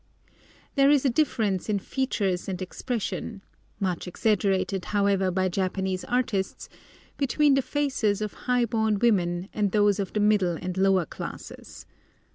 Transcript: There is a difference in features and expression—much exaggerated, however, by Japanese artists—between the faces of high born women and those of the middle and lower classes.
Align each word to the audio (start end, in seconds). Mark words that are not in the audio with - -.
There 0.73 0.89
is 0.89 1.05
a 1.05 1.11
difference 1.11 1.69
in 1.69 1.77
features 1.77 2.49
and 2.49 2.59
expression—much 2.59 4.07
exaggerated, 4.07 4.85
however, 4.85 5.29
by 5.29 5.47
Japanese 5.47 6.03
artists—between 6.05 7.53
the 7.53 7.61
faces 7.61 8.19
of 8.19 8.33
high 8.49 8.65
born 8.65 8.97
women 8.97 9.47
and 9.53 9.71
those 9.71 9.99
of 9.99 10.13
the 10.13 10.19
middle 10.19 10.55
and 10.59 10.75
lower 10.75 11.05
classes. 11.05 11.85